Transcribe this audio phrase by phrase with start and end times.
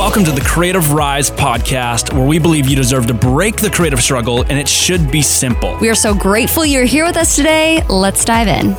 [0.00, 4.02] Welcome to the Creative Rise podcast, where we believe you deserve to break the creative
[4.02, 5.76] struggle and it should be simple.
[5.78, 7.84] We are so grateful you're here with us today.
[7.86, 8.70] Let's dive in.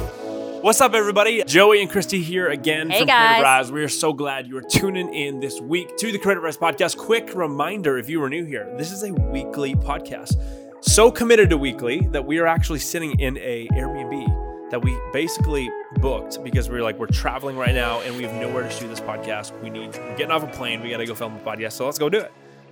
[0.63, 1.43] What's up, everybody?
[1.43, 3.27] Joey and Christy here again Hey, from guys.
[3.27, 3.71] Creative Rise.
[3.71, 6.97] We are so glad you are tuning in this week to the Creative Rise podcast.
[6.97, 10.41] Quick reminder if you are new here, this is a weekly podcast.
[10.83, 15.69] So committed to weekly that we are actually sitting in a Airbnb that we basically
[15.97, 18.87] booked because we are like, we're traveling right now and we have nowhere to shoot
[18.87, 19.59] this podcast.
[19.61, 20.81] We need, we're getting off a plane.
[20.81, 21.73] We got to go film a podcast.
[21.73, 22.31] So let's go do it.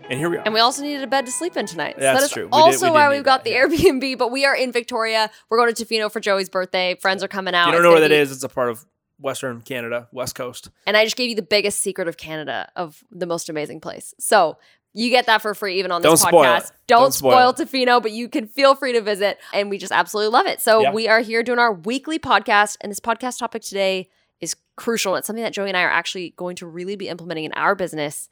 [0.10, 0.44] And here we are.
[0.44, 1.96] And we also needed a bed to sleep in tonight.
[1.96, 2.46] So That's that is true.
[2.46, 3.66] We did- also we did why we've got that, the yeah.
[3.92, 5.30] Airbnb, but we are in Victoria.
[5.50, 6.96] We're going to Tofino for Joey's birthday.
[7.00, 7.68] Friends are coming out.
[7.68, 8.86] You don't know where that be- is, it's a part of
[9.20, 10.70] Western Canada, West Coast.
[10.88, 14.14] And I just gave you the biggest secret of Canada of the most amazing place.
[14.18, 14.58] So
[14.94, 16.58] you get that for free even on this Don't spoil podcast.
[16.66, 16.72] it.
[16.88, 19.38] Don't, Don't spoil spoil Tofino, but you can feel free to visit.
[19.54, 20.62] And we just absolutely love it.
[20.62, 20.92] So Yeah.
[20.94, 22.78] we are here doing our weekly podcast.
[22.82, 24.10] And this podcast topic today
[24.42, 25.16] is crucial.
[25.16, 27.76] It's something that Joey and I are actually going to really be implementing in our
[27.76, 28.30] business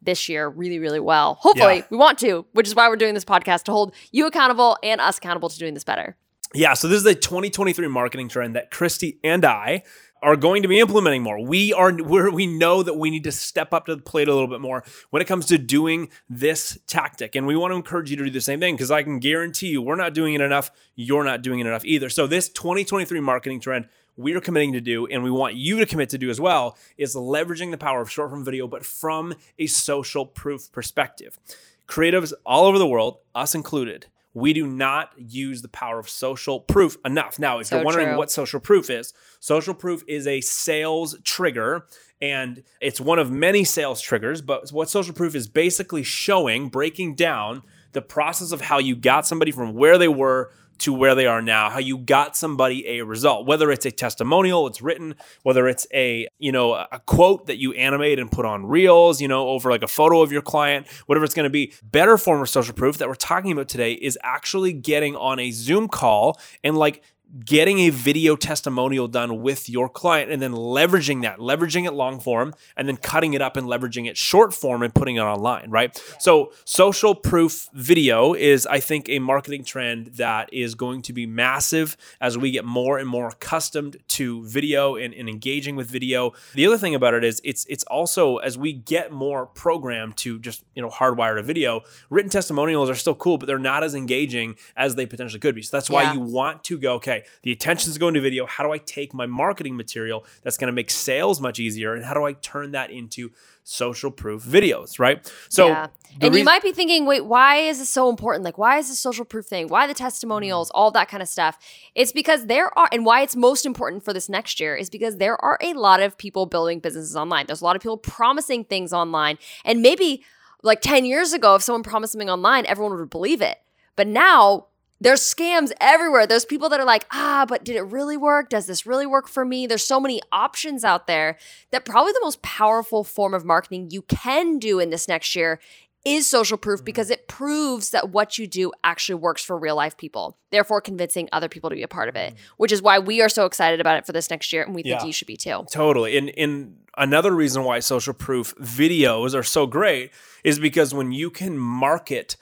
[0.00, 1.34] this year really, really well.
[1.40, 1.84] Hopefully, Yeah.
[1.90, 5.00] we want to, which is why we're doing this podcast to hold you accountable and
[5.00, 6.16] us accountable to doing this better.
[6.54, 9.82] Yeah, so this is a 2023 marketing trend that Christy and I
[10.22, 11.38] are going to be implementing more.
[11.38, 14.48] We are we know that we need to step up to the plate a little
[14.48, 18.16] bit more when it comes to doing this tactic, and we want to encourage you
[18.16, 20.70] to do the same thing because I can guarantee you we're not doing it enough.
[20.94, 22.08] You're not doing it enough either.
[22.08, 25.86] So this 2023 marketing trend we are committing to do, and we want you to
[25.86, 29.34] commit to do as well, is leveraging the power of short form video, but from
[29.58, 31.38] a social proof perspective.
[31.86, 34.06] Creatives all over the world, us included,
[34.38, 37.38] we do not use the power of social proof enough.
[37.38, 38.18] Now, if So you're wondering true.
[38.18, 41.86] what social proof is, social proof is a sales trigger
[42.20, 44.40] and it's one of many sales triggers.
[44.40, 49.26] But what social proof is basically showing, breaking down the process of how you got
[49.26, 53.04] somebody from where they were to where they are now, how you got somebody a
[53.04, 57.58] result, whether it's a testimonial, it's written, whether it's a, you know, a quote that
[57.58, 60.86] you animate and put on reels, you know, over like a photo of your client,
[61.06, 61.72] whatever it's going to be.
[61.82, 65.50] Better form of social proof that we're talking about today is actually getting on a
[65.50, 67.02] Zoom call and like
[67.44, 72.20] getting a video testimonial done with your client and then leveraging that, leveraging it long
[72.20, 75.70] form and then cutting it up and leveraging it short form and putting it online,
[75.70, 76.02] right?
[76.18, 81.26] So, social proof video is, I think, a marketing trend that is going to be
[81.26, 86.32] massive as we get more and more accustomed to video and, and engaging with video.
[86.54, 90.38] The other thing about it is it's it's also as we get more programmed to
[90.38, 93.94] just, you know, hardwire to video, written testimonials are still cool, but they're not as
[93.94, 95.62] engaging as they potentially could be.
[95.62, 96.14] So that's why Yeah.
[96.14, 98.46] you want to go, okay, the attention's going to video.
[98.46, 101.94] How do I take my marketing material that's going to make sales much easier?
[101.94, 103.30] And how do I turn that into
[103.64, 105.30] social proof videos, right?
[105.50, 105.88] So, yeah.
[106.22, 108.42] And you might be thinking, wait, why is this so important?
[108.42, 109.68] Like, why is this social proof thing?
[109.68, 111.58] Why the testimonials, all that kind of stuff?
[111.94, 115.18] It's because there are, and why it's most important for this next year is because
[115.18, 117.46] there are a lot of people building businesses online.
[117.46, 119.36] There's a lot of people promising things online.
[119.66, 120.24] And maybe
[120.62, 123.58] like 10 years ago, if someone promised something online, everyone would believe it.
[123.96, 124.68] But now,
[125.00, 126.26] there's scams everywhere.
[126.26, 128.48] There's people that are like, ah, but did it really work?
[128.48, 129.66] Does this really work for me?
[129.66, 131.36] There's so many options out there
[131.70, 135.60] that probably the most powerful form of marketing you can do in this next year
[136.04, 139.96] is social proof because it proves that what you do actually works for real life
[139.96, 143.20] people, therefore convincing other people to be a part of it, which is why we
[143.20, 145.04] are so excited about it for this next year and we think Yeah.
[145.06, 145.64] you should be too.
[145.70, 146.16] Totally.
[146.16, 150.10] And and another reason why social proof videos are so great
[150.44, 152.36] is because when you can market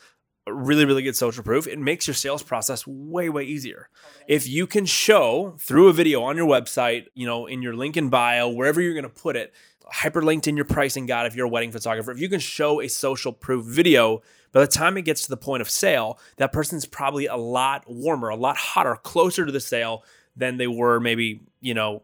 [0.53, 3.89] really really good social proof, it makes your sales process way way easier.
[4.27, 7.97] If you can show through a video on your website, you know, in your link
[7.97, 9.53] in bio, wherever you're going to put it,
[9.93, 12.89] hyperlinked in your pricing guide if you're a wedding photographer, if you can show a
[12.89, 16.87] social proof video, by the time it gets to the point of sale, that person's
[16.87, 20.05] probably a lot warmer, a lot hotter, closer to the sale
[20.37, 22.03] than they were maybe, you know,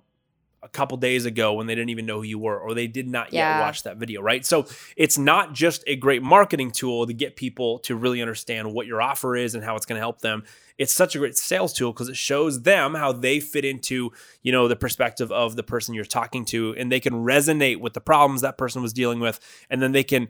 [0.63, 3.09] a couple days ago when they didn't even know who you were or they did
[3.09, 3.61] not yet Yeah.
[3.61, 4.47] watch that video, right?
[4.47, 8.87] So it's not just a great marketing tool to get people to really understand what
[8.87, 10.45] your offer is and how it's going to help them.
[10.79, 14.13] It's such a great sales tool because it shows them how they fit into,
[14.43, 17.93] you know, the perspective of the person you're talking to and they can resonate with
[17.95, 20.29] the problems that person was dealing with and then they can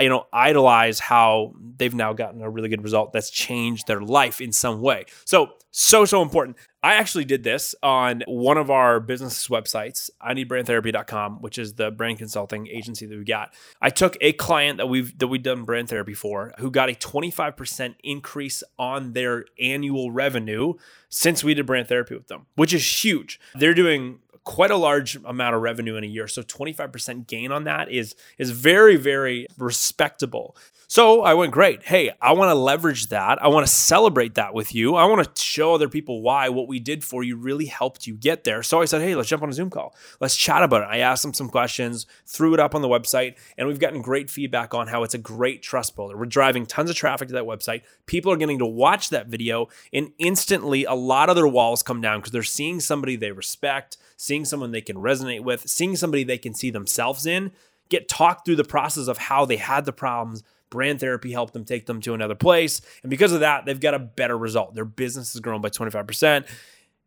[0.00, 4.40] you know idolize how they've now gotten a really good result that's changed their life
[4.40, 5.04] in some way.
[5.24, 6.56] So so so important.
[6.82, 11.74] I actually did this on one of our business websites i need brandtherapy.com which is
[11.74, 13.54] the brand consulting agency that we got.
[13.80, 16.94] I took a client that we've that we've done brand therapy for who got a
[16.94, 20.74] 25% increase on their annual revenue
[21.08, 23.40] since we did brand therapy with them which is huge.
[23.54, 26.26] They're doing quite a large amount of revenue in a year.
[26.26, 30.56] So 25% gain on that is is very very respectable.
[30.90, 31.84] So I went, great.
[31.84, 33.40] Hey, I want to leverage that.
[33.40, 34.96] I want to celebrate that with you.
[34.96, 38.16] I want to show other people why what we did for you really helped you
[38.16, 38.64] get there.
[38.64, 39.94] So I said, hey, let's jump on a Zoom call.
[40.18, 40.88] Let's chat about it.
[40.90, 44.30] I asked them some questions, threw it up on the website, and we've gotten great
[44.30, 46.16] feedback on how it's a great trust builder.
[46.16, 47.82] We're driving tons of traffic to that website.
[48.06, 52.00] People are getting to watch that video, and instantly a lot of their walls come
[52.00, 53.96] down because they're seeing somebody they respect,
[54.30, 57.50] seeing someone they can resonate with, seeing somebody they can see themselves in,
[57.88, 61.64] get talked through the process of how they had the problems brand therapy helped them
[61.64, 62.80] take them to another place.
[63.02, 64.76] And because of that, they've got a better result.
[64.76, 66.46] Their business has grown by 25%.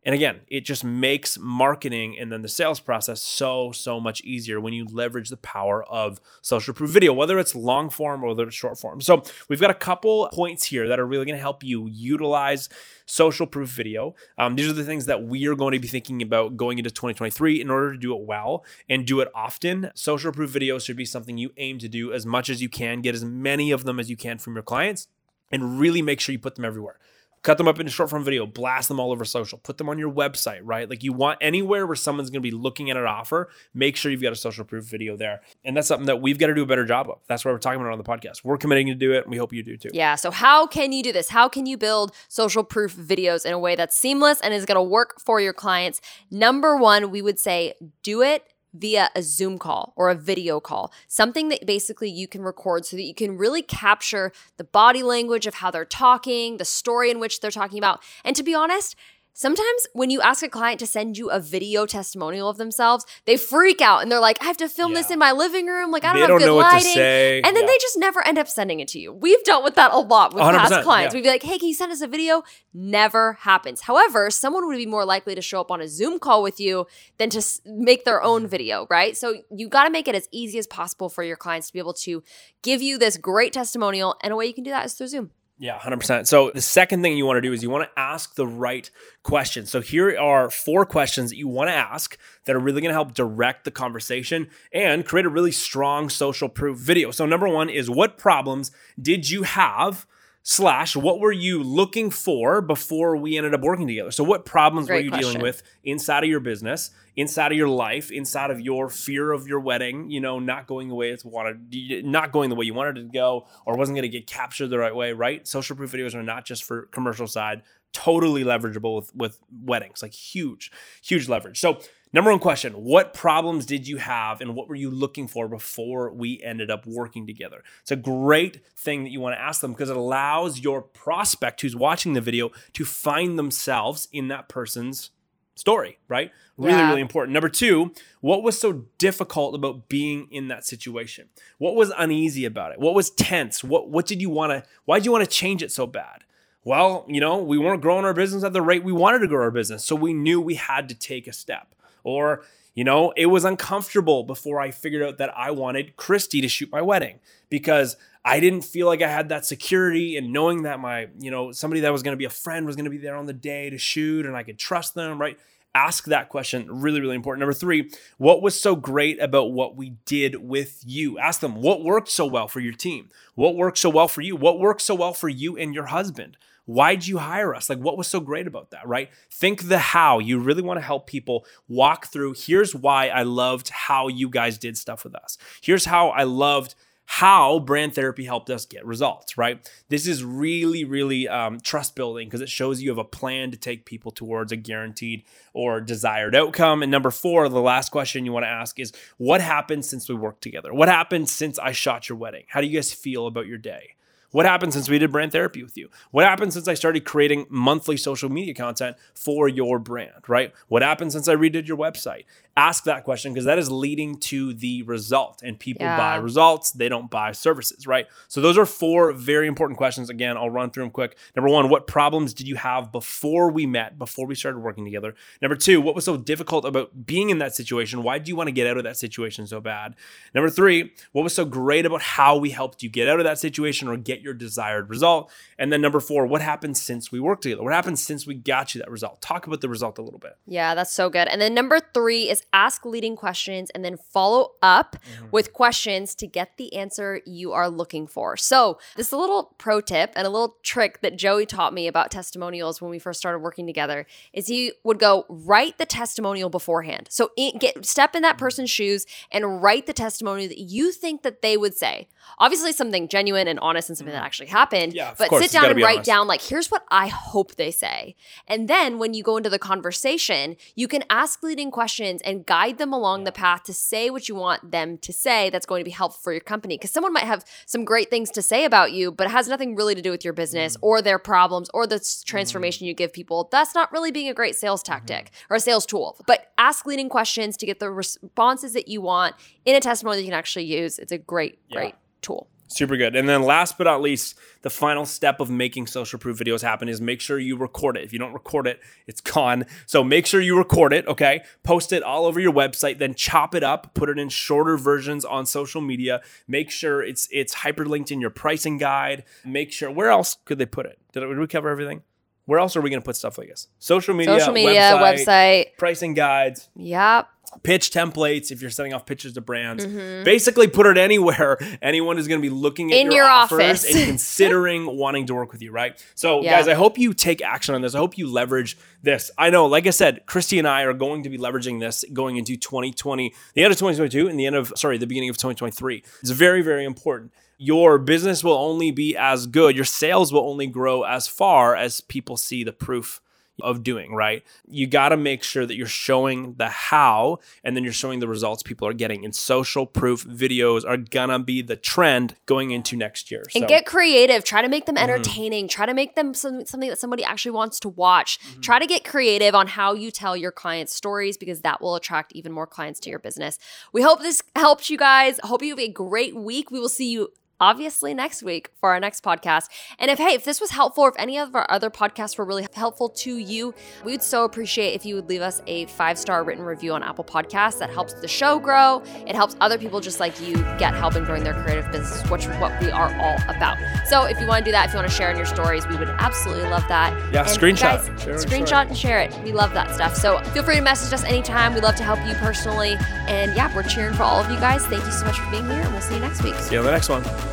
[0.06, 4.60] And again, it just makes marketing and then the sales process so, so much easier
[4.60, 8.44] when you leverage the power of social proof video, whether it's long form or whether
[8.44, 9.00] it's short form.
[9.00, 12.68] So, we've got a couple points here that are really going to help you utilize
[13.06, 14.16] social proof video.
[14.38, 16.92] Um, these are the things that we are going to be thinking about going into
[16.92, 19.92] 2023 in order to do it well and do it often.
[19.96, 23.02] Social proof video should be something you aim to do as much as you can,
[23.02, 25.08] get as many of them as you can from your clients,
[25.52, 27.00] and really make sure you put them everywhere
[27.44, 30.00] cut them up into short form video, blast them all over social, put them on
[30.00, 30.90] your website, right?
[30.90, 34.12] Like you want anywhere where someone's going to be looking at an offer, make sure
[34.12, 35.42] you've got a social proof video there.
[35.64, 37.20] And that's something that we've got to do a better job of.
[37.28, 38.44] That's why we're talking about it on the podcast.
[38.44, 39.90] We're committing to do it, and we hope you do too.
[39.94, 40.16] Yeah.
[40.16, 41.30] So, how can you do this?
[41.30, 44.78] How can you build social proof videos in a way that's seamless and is going
[44.78, 46.02] to work for your clients?
[46.32, 50.92] Number one, we would say do it via a Zoom call or a video call,
[51.08, 55.48] something that basically you can record so that you can really capture the body language
[55.48, 58.02] of how they're talking, the story in which they're talking about.
[58.24, 58.96] And to be honest,
[59.36, 63.36] Sometimes when you ask a client to send you a video testimonial of themselves, they
[63.36, 65.00] freak out and they're like, I have to film yeah.
[65.00, 65.90] this in my living room.
[65.90, 67.44] Like, I don't, don't have good lighting.
[67.44, 67.68] And then yeah.
[67.68, 69.12] they just never end up sending it to you.
[69.12, 71.14] We've dealt with that a lot with past clients.
[71.14, 71.18] Yeah.
[71.18, 72.44] We'd be like, hey, can you send us a video?
[72.76, 73.82] Never happens.
[73.82, 76.86] However, someone would be more likely to show up on a Zoom call with you
[77.18, 79.18] than to make their own video, right?
[79.18, 81.80] So you got to make it as easy as possible for your clients to be
[81.80, 82.22] able to
[82.62, 84.16] give you this great testimonial.
[84.22, 85.32] And a way you can do that is through Zoom.
[85.60, 86.28] Yeah, 100%.
[86.28, 88.90] So the second thing you want to do is you want to ask the right
[89.22, 89.70] questions.
[89.70, 92.96] So here are four questions that you want to ask that are really going to
[92.96, 97.12] help direct the conversation and create a really strong social proof video.
[97.12, 100.08] So number 1 is what problems did you have
[100.44, 104.12] slash what were you looking for before we ended up working together?
[104.12, 105.32] So what problems Great were you question.
[105.32, 109.48] dealing with inside of your business inside of your life inside of your fear of
[109.48, 111.72] your wedding you know not going the way it's wanted
[112.04, 114.68] not going the way you wanted it to go or wasn't going to get captured
[114.68, 115.48] the right way right?
[115.48, 117.62] Social proof videos are not just for commercial side
[117.94, 120.72] totally leverageable with with weddings like huge
[121.04, 121.60] huge leverage.
[121.60, 121.80] So
[122.14, 126.12] Number one question What problems did you have and what were you looking for before
[126.14, 127.64] we ended up working together?
[127.82, 131.62] It's a great thing that you want to ask them because it allows your prospect
[131.62, 135.10] who's watching the video to find themselves in that person's
[135.56, 136.32] story, right?
[136.56, 136.90] Really, yeah.
[136.90, 137.34] really important.
[137.34, 141.30] Number two, what was so difficult about being in that situation?
[141.58, 142.80] What was uneasy about it?
[142.80, 143.64] What was tense?
[143.64, 146.26] What what did you want to why did you want to change it so bad?
[146.64, 149.42] Well, you know, we weren't growing our business at the rate we wanted to grow
[149.42, 149.84] our business.
[149.84, 151.74] So we knew we had to take a step.
[152.04, 156.48] Or, you know, it was uncomfortable before I figured out that I wanted Christy to
[156.48, 157.20] shoot my wedding
[157.50, 161.52] because I didn't feel like I had that security and knowing that my, you know,
[161.52, 163.34] somebody that was going to be a friend was going to be there on the
[163.34, 165.38] day to shoot and I could trust them, right?
[165.76, 166.68] Ask that question.
[166.70, 167.40] Really, really important.
[167.40, 171.18] Number three, what was so great about what we did with you?
[171.18, 173.10] Ask them what worked so well for your team?
[173.34, 174.36] What worked so well for you?
[174.36, 176.38] What worked so well for you and your husband?
[176.66, 177.70] Why'd you hire us?
[177.70, 179.10] Like, what was so great about that, right?
[179.32, 180.20] Think the how.
[180.20, 182.36] You really want to help people walk through.
[182.38, 185.38] Here's why I loved how you guys did stuff with us.
[185.62, 189.70] Here's how I loved how brand therapy helped us get results, right?
[189.90, 193.58] This is really, really um, trust building because it shows you have a plan to
[193.58, 195.24] take people towards a guaranteed
[195.54, 196.82] or desired outcome.
[196.82, 200.16] And number four, the last question you want to ask is what happened since we
[200.16, 200.74] worked together?
[200.74, 202.46] What happened since I shot your wedding?
[202.48, 203.96] How do you guys feel about your day?
[204.34, 205.90] What happened since we did brand therapy with you?
[206.10, 210.52] What happened since I started creating monthly social media content for your brand, right?
[210.70, 212.24] What happened since I redid your website?
[212.58, 215.42] Ask that question because that is leading to the result.
[215.44, 215.98] And people yeah.
[215.98, 218.08] buy results, they don't buy services, right?
[218.28, 220.10] So those are four very important questions.
[220.10, 221.16] Again, I'll run through them quick.
[221.36, 225.14] Number one, what problems did you have before we met, before we started working together?
[225.44, 228.02] Number two, what was so difficult about being in that situation?
[228.02, 229.96] Why do you want to get out of that situation so bad?
[230.34, 233.38] Number three, what was so great about how we helped you get out of that
[233.38, 235.32] situation or get your desired result.
[235.60, 237.64] And then number four, what happened since we worked together?
[237.64, 239.22] What happened since we got you that result?
[239.22, 240.38] Talk about the result a little bit.
[240.48, 241.28] Yeah, that's so good.
[241.28, 245.28] And then number three is ask leading questions and then follow up Mm-hmm.
[245.32, 248.38] with questions to get the answer you are looking for.
[248.38, 252.82] So, this little pro tip and a little trick that Joey taught me about testimonials
[252.82, 257.08] when we first started working together is he would go write the testimonial beforehand.
[257.12, 261.42] So, get step in that person's shoes and write the testimony that you think that
[261.42, 262.08] they would say.
[262.40, 264.94] Obviously, something genuine and honest and something that actually happened.
[264.94, 266.08] Yeah, of but course, sit down and write honest.
[266.08, 268.16] down like here's what I hope they say.
[268.48, 272.78] And then when you go into the conversation, you can ask leading questions and guide
[272.78, 275.86] them along the path to say what you want them to say that's going to
[275.86, 278.92] be helpful for your company because someone might have some great things to say about
[278.92, 280.86] you but it has nothing really to do with your business Mm-hmm.
[280.86, 283.50] or their problems or the s- transformation you give people.
[283.52, 285.54] That's not really being a great sales tactic Mm-hmm.
[285.54, 286.18] or a sales tool.
[286.28, 290.22] But ask leading questions to get the responses that you want in a testimony that
[290.24, 290.98] you can actually use.
[291.00, 291.78] It's a great Yeah.
[291.80, 292.48] great tool.
[292.68, 293.16] Super good.
[293.16, 296.90] And then last but not least, the final step of making social proof videos happen
[296.90, 298.04] is make sure you record it.
[298.04, 299.66] If you don't record it, it's gone.
[299.86, 301.44] So make sure you record it, okay?
[301.62, 305.24] Post it all over your website, then chop it up, put it in shorter versions
[305.24, 306.22] on social media.
[306.48, 309.24] Make sure it's it's hyperlinked in your pricing guide.
[309.46, 310.98] Make sure where else could they put it?
[311.12, 312.02] Did, did we cover everything?
[312.46, 313.68] Where else are we going to put stuff like this?
[313.80, 315.78] Social media, Social media, website.
[315.78, 317.28] pricing guides, Yep.
[317.62, 319.86] Pitch templates if you're sending off pitches to brands.
[319.86, 320.24] Mhm.
[320.24, 323.60] Basically, put it anywhere anyone is going to be looking at In your, your offers
[323.84, 323.96] office.
[323.96, 326.04] and considering wanting to work with you, right?
[326.16, 326.58] So, Yeah.
[326.58, 327.94] guys, I hope you take action on this.
[327.94, 329.30] I hope you leverage this.
[329.38, 332.38] I know, like I said, Christy and I are going to be leveraging this going
[332.38, 336.04] into 2020, the end of 2022, and the end of sorry, the beginning of 2023.
[336.22, 337.32] It's very, very important.
[337.58, 339.76] Your business will only be as good.
[339.76, 343.22] Your sales will only grow as far as people see the proof
[343.62, 344.44] of doing, right?
[344.68, 348.28] You got to make sure that you're showing the how and then you're showing the
[348.28, 349.24] results people are getting.
[349.24, 353.44] And social proof videos are gonna be the trend going into next year.
[353.54, 354.44] And So- get creative.
[354.44, 355.04] Try to make them Mm-hmm.
[355.10, 355.68] entertaining.
[355.68, 358.40] Try to make them some, something that somebody actually wants to watch.
[358.40, 358.62] Mm-hmm.
[358.62, 362.32] Try to get creative on how you tell your clients' stories because that will attract
[362.34, 363.60] even more clients to your business.
[363.92, 365.40] We hope this helped you guys.
[365.44, 366.72] Hope you have a great week.
[366.72, 367.30] We will see you
[367.60, 369.70] obviously next week for our next podcast.
[370.00, 372.68] And if hey, if this was helpful if any of our other podcasts were really
[372.74, 376.64] helpful to you, we would so appreciate if you would leave us a five-star written
[376.64, 377.80] review on Apple Podcasts.
[377.80, 379.02] That helps the show grow.
[379.28, 382.46] It helps other people just like you get help in growing their creative business, which
[382.46, 383.78] is what we are all about.
[384.08, 385.88] So if you want to do that, if you want to share in your stories,
[385.88, 387.12] we would absolutely love that.
[387.34, 387.82] Yeah, And screenshot.
[388.16, 389.34] guys, Share screenshot and share it.
[389.44, 390.16] We love that stuff.
[390.16, 391.74] So feel free to message us anytime.
[391.74, 392.98] We'd love to help you personally.
[393.28, 394.86] And yeah, we're cheering for all of you guys.
[394.88, 396.56] Thank you so much for being here, and we'll see you next week.
[396.56, 397.53] See you on the next one.